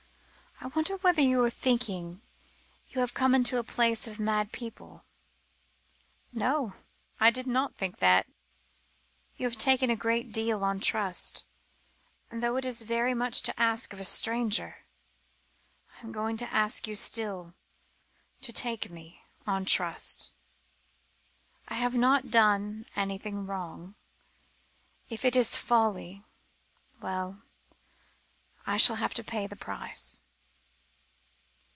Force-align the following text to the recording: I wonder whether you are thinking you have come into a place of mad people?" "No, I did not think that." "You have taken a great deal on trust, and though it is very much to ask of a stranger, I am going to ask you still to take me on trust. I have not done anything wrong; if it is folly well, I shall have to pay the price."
I 0.63 0.67
wonder 0.67 0.95
whether 0.97 1.21
you 1.23 1.43
are 1.43 1.49
thinking 1.49 2.21
you 2.89 3.01
have 3.01 3.15
come 3.15 3.33
into 3.33 3.57
a 3.57 3.63
place 3.63 4.05
of 4.05 4.19
mad 4.19 4.51
people?" 4.51 5.03
"No, 6.31 6.75
I 7.19 7.31
did 7.31 7.47
not 7.47 7.77
think 7.77 7.97
that." 7.97 8.27
"You 9.37 9.47
have 9.49 9.57
taken 9.57 9.89
a 9.89 9.95
great 9.95 10.31
deal 10.31 10.63
on 10.63 10.79
trust, 10.79 11.45
and 12.29 12.43
though 12.43 12.57
it 12.57 12.65
is 12.65 12.83
very 12.83 13.15
much 13.15 13.41
to 13.41 13.59
ask 13.59 13.91
of 13.91 13.99
a 13.99 14.03
stranger, 14.03 14.85
I 15.95 16.01
am 16.01 16.11
going 16.11 16.37
to 16.37 16.53
ask 16.53 16.85
you 16.87 16.93
still 16.93 17.55
to 18.41 18.53
take 18.53 18.91
me 18.91 19.23
on 19.47 19.65
trust. 19.65 20.31
I 21.69 21.73
have 21.73 21.95
not 21.95 22.29
done 22.29 22.85
anything 22.95 23.47
wrong; 23.47 23.95
if 25.09 25.25
it 25.25 25.35
is 25.35 25.55
folly 25.55 26.23
well, 27.01 27.41
I 28.67 28.77
shall 28.77 28.97
have 28.97 29.15
to 29.15 29.23
pay 29.23 29.47
the 29.47 29.55
price." 29.55 30.21